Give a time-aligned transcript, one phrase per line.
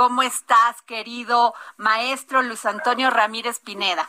[0.00, 4.08] ¿Cómo estás, querido maestro Luis Antonio Ramírez Pineda?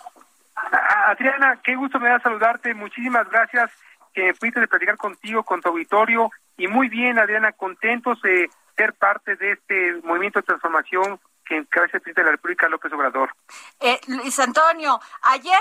[1.07, 2.73] Adriana, qué gusto me da saludarte.
[2.73, 3.69] Muchísimas gracias
[4.13, 6.31] que me pudiste platicar contigo, con tu auditorio.
[6.55, 11.19] Y muy bien, Adriana, contentos de ser parte de este movimiento de transformación
[11.51, 13.35] que encabeza el presidente de la República, López Obrador.
[13.81, 15.59] Eh, Luis Antonio, ayer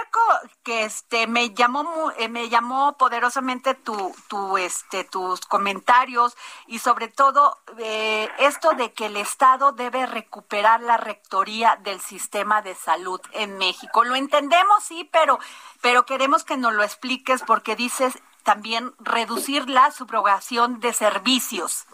[0.63, 6.37] que este me llamó eh, me llamó poderosamente tu, tu este tus comentarios
[6.69, 12.63] y sobre todo eh, esto de que el Estado debe recuperar la rectoría del sistema
[12.63, 14.05] de salud en México.
[14.05, 15.41] Lo entendemos sí, pero
[15.81, 21.87] pero queremos que nos lo expliques porque dices también reducir la subrogación de servicios.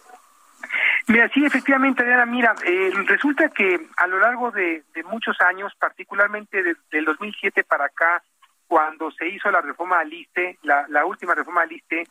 [1.08, 6.62] Mira, sí, efectivamente, Adriana, mira, eh, resulta que a lo largo de, muchos años, particularmente
[6.62, 8.22] desde el 2007 para acá,
[8.66, 12.08] cuando se hizo la reforma al ISTE, la, última reforma al ISTE,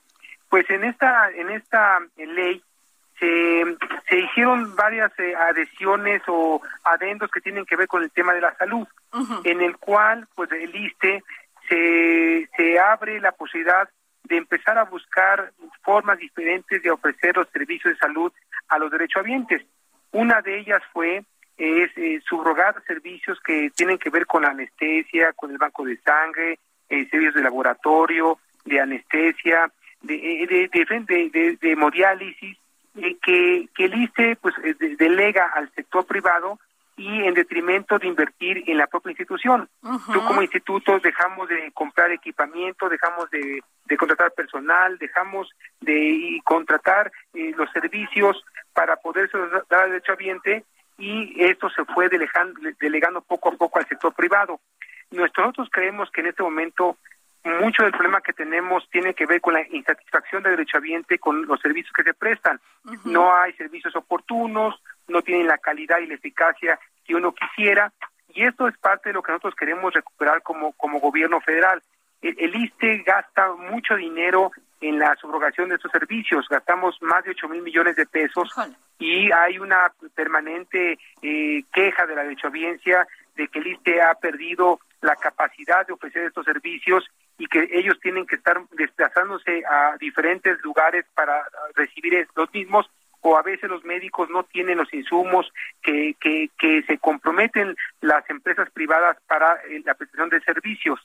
[0.47, 2.63] pues en esta, en esta ley
[3.19, 8.33] se, se hicieron varias eh, adhesiones o adendos que tienen que ver con el tema
[8.33, 8.88] de la salud,
[9.43, 11.21] en el cual, pues el ISTE
[11.67, 13.89] se, se abre la posibilidad
[14.23, 15.51] de empezar a buscar
[15.81, 18.31] formas diferentes de ofrecer los servicios de salud
[18.67, 19.63] a los derechohabientes.
[20.11, 21.23] Una de ellas fue
[21.58, 25.97] es eh, subrogar servicios que tienen que ver con la anestesia, con el banco de
[25.97, 32.57] sangre, eh, servicios de laboratorio, de anestesia, de, eh, de, de, de, de hemodiálisis,
[32.97, 34.55] eh, que, que el ISTE pues,
[34.97, 36.59] delega al sector privado
[36.97, 39.67] y en detrimento de invertir en la propia institución.
[39.81, 45.50] Tú como instituto dejamos de comprar equipamiento, dejamos de, de contratar personal, dejamos
[45.81, 48.41] de contratar eh, los servicios
[48.75, 49.31] para poder
[49.69, 50.63] dar al derecho ambiente
[50.97, 54.59] y esto se fue delegando, delegando poco a poco al sector privado.
[55.12, 56.97] Nosotros creemos que en este momento
[57.62, 61.59] mucho del problema que tenemos tiene que ver con la insatisfacción del derechohabiente con los
[61.62, 62.59] servicios que se prestan.
[63.03, 67.94] No hay servicios oportunos, no tienen la calidad y la eficacia que uno quisiera,
[68.34, 71.81] y esto es parte de lo que nosotros queremos recuperar como, como gobierno federal.
[72.30, 77.50] El, ISTE gasta mucho dinero en la subrogación de estos servicios, gastamos más de 8
[77.50, 78.50] mil millones de pesos
[78.97, 84.80] y hay una permanente eh, queja de la derechohabiencia de que el ISTE ha perdido
[85.02, 87.06] la capacidad de ofrecer estos servicios
[87.38, 91.44] y que ellos tienen que estar desplazándose a diferentes lugares para
[91.75, 92.90] recibir los mismos
[93.25, 98.30] o a veces los médicos no tienen los insumos que, que, que se comprometen las
[98.30, 101.00] empresas privadas para eh, la prestación de servicios.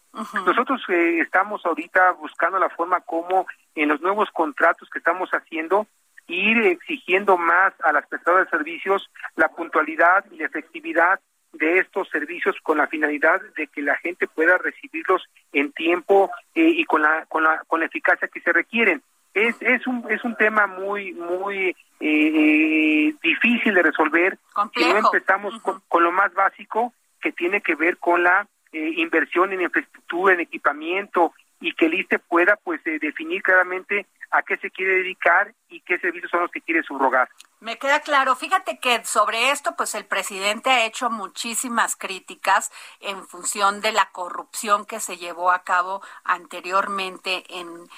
[0.44, 5.86] Nosotros eh, estamos ahorita buscando la forma como en los nuevos contratos que estamos haciendo
[6.26, 11.20] ir exigiendo más a las prestadoras de servicios la puntualidad y la efectividad
[11.54, 16.68] de estos servicios con la finalidad de que la gente pueda recibirlos en tiempo eh,
[16.68, 19.02] y con la, con la con la eficacia que se requieren
[19.34, 24.38] es es un es un tema muy muy eh, difícil de resolver
[24.74, 29.52] si no empezamos con, lo más básico que tiene que ver con la eh, inversión
[29.52, 34.56] en infraestructura en equipamiento y que el ISTE pueda pues eh, definir claramente a qué
[34.58, 37.28] se quiere dedicar y qué servicios son los que quiere subrogar.
[37.58, 38.36] Me queda claro.
[38.36, 42.70] Fíjate que sobre esto, pues el presidente ha hecho muchísimas críticas
[43.00, 47.88] en función de la corrupción que se llevó a cabo anteriormente en,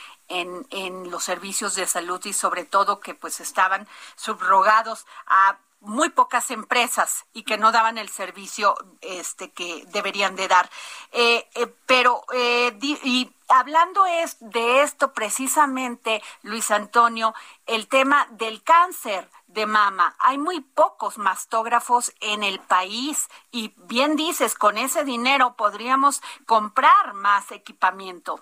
[0.41, 6.11] en, en los servicios de salud y sobre todo que pues estaban subrogados a muy
[6.11, 10.71] pocas empresas y que no daban el servicio este que deberían de dar.
[11.11, 17.35] Eh, eh, pero eh, y hablando es de esto precisamente, Luis Antonio,
[17.67, 20.15] el tema del cáncer de mama.
[20.21, 27.13] Hay muy pocos mastógrafos en el país y bien dices, con ese dinero podríamos comprar
[27.15, 28.41] más equipamiento.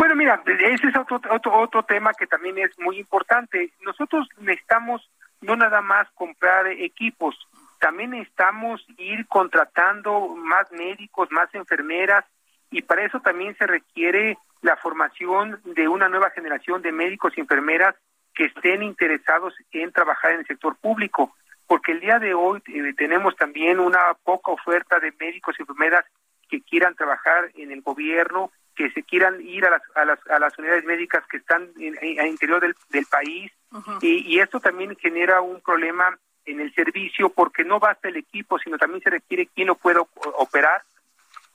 [0.00, 3.70] Bueno, mira, ese es otro, otro, otro tema que también es muy importante.
[3.82, 5.06] Nosotros necesitamos
[5.42, 7.36] no nada más comprar equipos,
[7.78, 12.24] también necesitamos ir contratando más médicos, más enfermeras,
[12.70, 17.40] y para eso también se requiere la formación de una nueva generación de médicos y
[17.42, 17.94] enfermeras
[18.34, 21.36] que estén interesados en trabajar en el sector público,
[21.66, 26.06] porque el día de hoy eh, tenemos también una poca oferta de médicos y enfermeras
[26.48, 30.38] que quieran trabajar en el gobierno, que se quieran ir a las, a las, a
[30.38, 33.52] las unidades médicas que están en, el interior del, del país,
[34.00, 38.58] y, y esto también genera un problema en el servicio porque no basta el equipo,
[38.58, 40.00] sino también se requiere quien lo pueda
[40.38, 40.82] operar.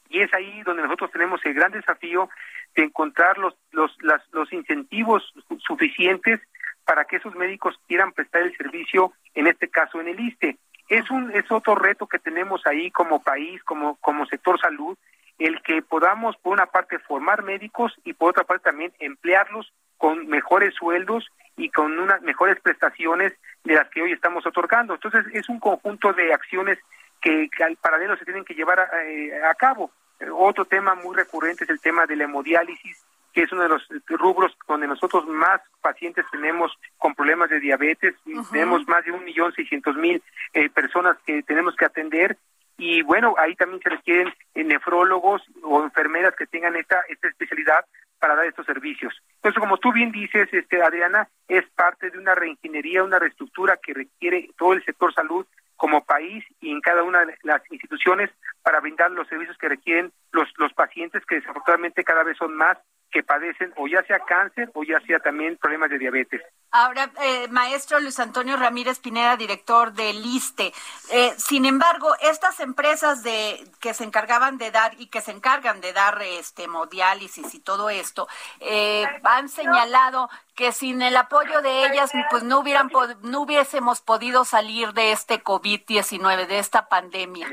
[0.10, 2.30] Y es ahí donde nosotros tenemos el gran desafío
[2.76, 5.34] de encontrar los, los, las, los incentivos
[5.66, 6.40] suficientes
[6.86, 10.58] para que esos médicos quieran prestar el servicio, en este caso en el ISTE.
[10.88, 14.96] Es, un, es otro reto que tenemos ahí como país, como, como sector salud,
[15.40, 20.28] el que podamos, por una parte, formar médicos y por otra parte también emplearlos con
[20.28, 23.34] mejores sueldos y con unas mejores prestaciones
[23.64, 24.94] de las que hoy estamos otorgando.
[24.94, 26.80] Entonces, es un conjunto de acciones
[27.22, 29.92] que, al paralelo se tienen que llevar a, eh, a cabo.
[30.34, 33.04] Otro tema muy recurrente es el tema de la hemodiálisis,
[33.34, 38.16] que es uno de los rubros donde nosotros más pacientes tenemos con problemas de diabetes.
[38.52, 40.24] Tenemos más de un millón seiscientos mil
[40.54, 42.38] eh, personas que tenemos que atender.
[42.78, 47.86] Y bueno, ahí también se requieren eh, nefrólogos o enfermeras que tengan esta, esta especialidad
[48.20, 49.14] para dar estos servicios.
[49.36, 53.94] Entonces, como tú bien dices, este Adriana, es parte de una reingeniería, una reestructura que
[53.94, 55.46] requiere todo el sector salud
[55.76, 58.30] como país y en cada una de las instituciones
[58.64, 62.78] para brindar los servicios que requieren los, los pacientes que desafortunadamente cada vez son más
[63.12, 66.42] que padecen o ya sea cáncer o ya sea también problemas de diabetes.
[66.78, 70.74] Ahora, eh, maestro Luis Antonio Ramírez Pineda, director del ISTE.
[71.10, 75.80] Eh, sin embargo, estas empresas de que se encargaban de dar y que se encargan
[75.80, 78.28] de dar este hemodiálisis y todo esto,
[78.60, 82.92] eh, han señalado que sin el apoyo de ellas, pues no hubieran
[83.22, 87.48] no hubiésemos podido salir de este COVID-19, de esta pandemia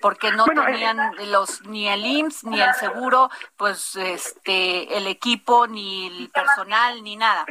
[0.00, 5.66] porque no tenían eh, los ni el IMSS ni el seguro, pues este el equipo
[5.66, 7.44] ni el personal ni nada.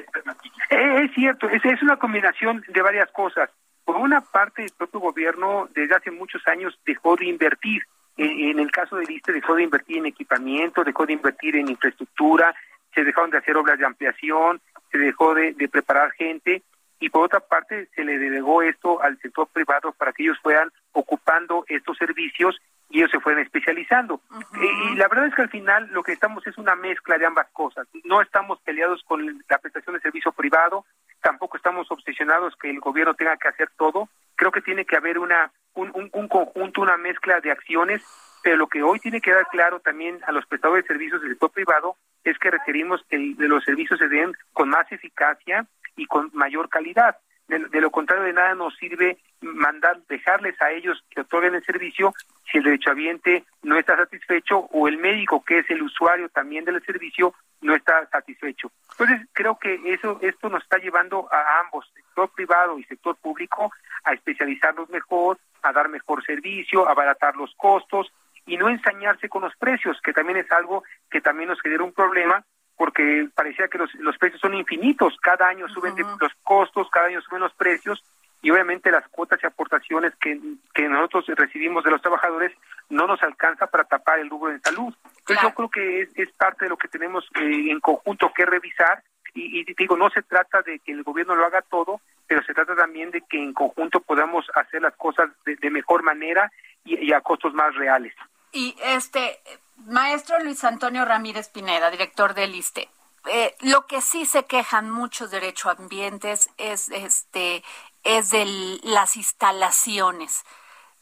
[0.70, 3.50] Eh, es cierto, es, es una combinación de varias cosas.
[3.84, 7.84] Por una parte, el propio gobierno desde hace muchos años dejó de invertir.
[8.18, 12.56] En, el caso del ISTE dejó de invertir en equipamiento, dejó de invertir en infraestructura,
[12.94, 16.64] se dejaron de hacer obras de ampliación, se dejó de, de preparar gente
[17.06, 20.72] y por otra parte se le delegó esto al sector privado para que ellos fueran
[20.92, 22.60] ocupando estos servicios
[22.90, 24.22] y ellos se fueran especializando.
[24.60, 27.48] y, la verdad es que al final lo que estamos es una mezcla de ambas
[27.52, 27.88] cosas.
[28.06, 30.84] No estamos peleados con la prestación de servicio privado,
[31.22, 34.10] tampoco estamos obsesionados que el gobierno tenga que hacer todo.
[34.36, 38.02] Creo que tiene que haber una un, un, conjunto, una mezcla de acciones,
[38.42, 41.32] pero lo que hoy tiene que dar claro también a los prestadores de servicios del
[41.32, 46.30] sector privado es que requerimos que los servicios se den con más eficacia, y con
[46.34, 47.18] mayor calidad.
[47.48, 52.12] De, lo contrario, de nada nos sirve mandar, dejarles a ellos que otorguen el servicio
[52.52, 56.84] si el derechohabiente no está satisfecho o el médico, que es el usuario también del
[56.84, 58.72] servicio, no está satisfecho.
[58.92, 63.72] Entonces, creo que eso esto nos está llevando a ambos, sector privado y sector público,
[64.04, 68.12] a especializarnos mejor, a dar mejor servicio, a abaratar los costos
[68.46, 71.94] y no ensañarse con los precios, que también es algo que también nos genera un
[71.94, 72.44] problema
[72.78, 77.22] porque parecía que los, los precios son infinitos, cada año suben los costos, cada año
[77.22, 78.04] suben los precios
[78.42, 80.40] y obviamente las cuotas y aportaciones que,
[80.74, 82.52] que nosotros recibimos de los trabajadores
[82.90, 84.94] no nos alcanza para tapar el rubro de salud.
[85.20, 88.46] Entonces yo creo que es, es, parte de lo que tenemos eh, en conjunto que
[88.46, 89.02] revisar
[89.34, 92.54] y, y, digo, no se trata de que el gobierno lo haga todo, pero se
[92.54, 96.52] trata también de que en conjunto podamos hacer las cosas de, de mejor manera
[96.84, 98.14] y, y a costos más reales.
[98.56, 99.42] Y este,
[99.76, 102.90] Maestro Luis Antonio Ramírez Pineda, director del ISTE.
[103.26, 107.66] Eh, lo que sí se quejan muchos derechoambientes es este
[108.04, 110.46] es de las instalaciones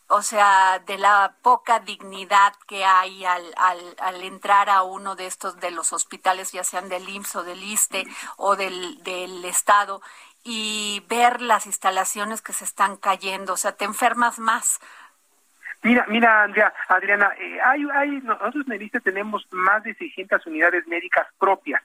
[0.08, 5.25] o sea, de la poca dignidad que hay al, al, al, entrar a uno de
[5.25, 8.06] estos, de los hospitales, ya sean del IMSS o del ISTE
[8.38, 10.01] o del, del Estado,
[10.44, 14.80] y ver las instalaciones que se están cayendo, o sea, te enfermas más
[15.84, 20.46] Mira, mira, Andrea, Adriana, eh, hay, hay, nosotros en el ISTE tenemos más de 600
[20.48, 21.82] unidades médicas propias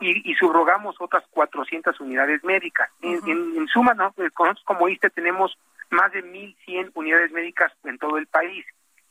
[0.00, 2.88] y, y, subrogamos otras 400 unidades médicas.
[3.02, 4.14] en, suma, ¿no?
[4.18, 5.58] Eh, nosotros como ISTE tenemos
[5.90, 8.64] más de 1.100 unidades médicas en todo el país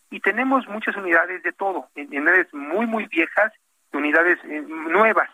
[0.09, 3.51] y tenemos muchas unidades de todo, unidades muy, muy viejas,
[3.91, 5.29] unidades eh, nuevas.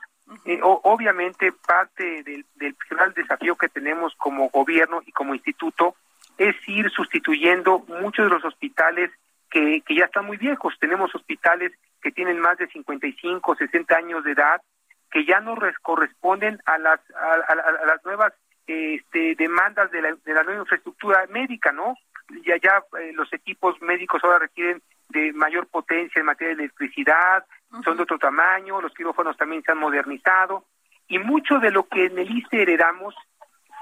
[0.63, 5.95] obviamente, parte del, del principal desafío que tenemos como gobierno y como instituto
[6.37, 9.11] es ir sustituyendo muchos de los hospitales
[9.49, 10.75] que, que ya están muy viejos.
[10.79, 14.61] Tenemos hospitales que tienen más de 55, 60 años de edad,
[15.11, 18.33] que ya no corresponden a las, a, las nuevas
[18.67, 21.95] este, demandas de la, de la nueva infraestructura médica, ¿no?
[22.45, 27.45] Ya, ya eh, los equipos médicos ahora requieren de mayor potencia en materia de electricidad,
[27.83, 30.65] son de otro tamaño, los quirófanos también se han modernizado,
[31.07, 33.15] y mucho de lo que en el ICE heredamos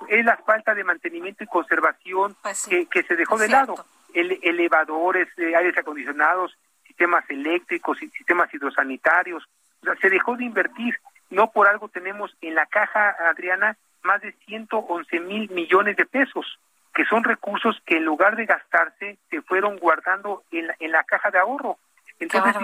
[0.08, 3.76] es la falta de mantenimiento y conservación pues que, se dejó de lado.
[4.14, 9.44] El, elevadores, eh, aires acondicionados, sistemas eléctricos, sistemas hidrosanitarios.
[9.82, 11.00] O sea, se dejó de invertir.
[11.30, 16.60] No por algo tenemos en la caja, Adriana, más de 111 mil millones de pesos,
[16.94, 21.04] que son recursos que en lugar de gastarse se fueron guardando en la, en la
[21.04, 21.78] caja de ahorro.
[22.20, 22.56] Entonces,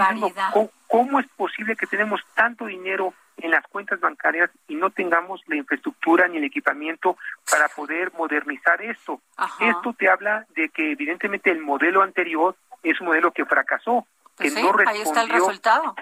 [0.88, 5.55] ¿cómo, es posible que tenemos tanto dinero en las cuentas bancarias y no tengamos la
[5.55, 7.17] infraestructura ni el equipamiento
[7.50, 9.21] para poder modernizar esto?
[9.60, 14.05] Esto te habla de que evidentemente el modelo anterior es un modelo que fracasó,
[14.36, 15.01] pues que no respondió.
[15.01, 15.95] Ahí está el resultado.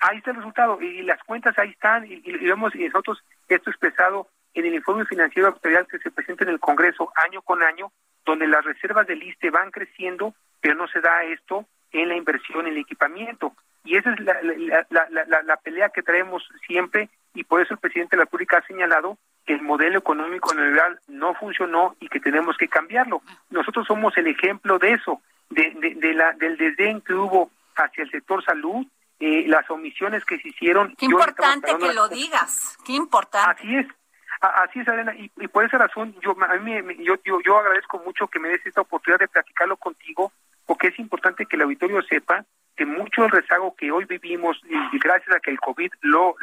[0.00, 3.70] Ahí está el resultado y las cuentas ahí están y, y vemos y nosotros esto
[3.70, 7.92] expresado en el informe financiero que se presenta en el Congreso año con año,
[8.24, 12.66] donde las reservas del ISTE van creciendo, pero no se da esto en la inversión
[12.66, 13.54] en el equipamiento.
[13.86, 14.36] Y esa es la,
[14.90, 18.66] la, la, pelea que traemos siempre y por eso el presidente de la República ha
[18.66, 19.16] señalado
[19.46, 23.22] que el modelo económico neoliberal no funcionó y que tenemos que cambiarlo.
[23.50, 28.10] Nosotros somos el ejemplo de eso, de, de, la, del desdén que hubo hacia el
[28.10, 28.84] sector salud,
[29.20, 30.94] eh, las omisiones que se hicieron.
[30.96, 33.62] Qué importante que lo digas, qué importante.
[33.62, 33.86] Así es,
[34.40, 36.72] así es, Adela, y, por esa razón yo, a mí,
[37.04, 40.32] yo, yo, yo agradezco mucho que me des esta oportunidad de platicarlo contigo
[40.66, 42.44] porque es importante que el auditorio sepa
[42.76, 46.36] que mucho del rezago que hoy vivimos, y gracias a que el COVID lo,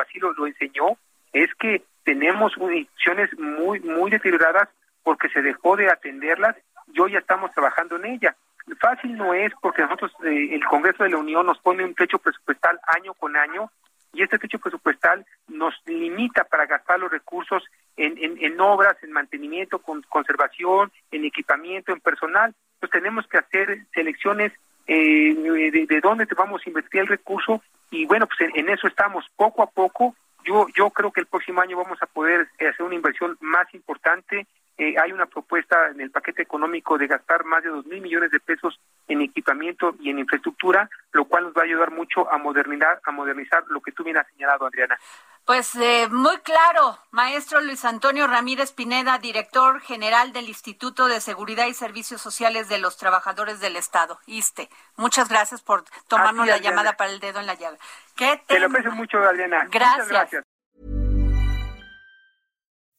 [0.00, 0.98] así lo, enseñó,
[1.32, 4.68] es que tenemos instituciones muy, muy deterioradas
[5.02, 6.56] porque se dejó de atenderlas
[6.92, 8.36] y hoy ya estamos trabajando en ella.
[8.80, 12.18] Fácil no es porque nosotros, eh, el Congreso de la Unión nos pone un techo
[12.18, 13.70] presupuestal año con año
[14.12, 17.62] y este techo presupuestal nos limita para gastar los recursos
[17.96, 23.86] en, en, obras, en mantenimiento, con conservación, en equipamiento, en personal pues tenemos que hacer
[23.92, 24.52] selecciones
[24.88, 28.86] eh, de, de, dónde te vamos a invertir el recurso y bueno, pues en, eso
[28.86, 30.14] estamos poco a poco.
[30.44, 34.46] Yo, yo creo que el próximo año vamos a poder hacer una inversión más importante.
[34.78, 38.30] Eh, hay una propuesta en el paquete económico de gastar más de dos mil millones
[38.30, 42.38] de pesos en equipamiento y en infraestructura, lo cual nos va a ayudar mucho a
[42.38, 44.98] modernizar, a modernizar lo que tú bien has señalado, Adriana.
[45.44, 51.66] Pues eh, muy claro, maestro Luis Antonio Ramírez Pineda, director general del Instituto de Seguridad
[51.66, 54.68] y Servicios Sociales de los Trabajadores del Estado, ISTE.
[54.96, 57.78] Muchas gracias por tomarnos la llamada para el dedo en la llave.
[58.14, 59.66] ¿Qué Te lo aprecio mucho, Adriana.
[59.70, 60.08] Gracias.
[60.08, 60.44] gracias.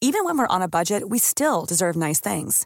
[0.01, 2.65] Even when we're on a budget, we still deserve nice things.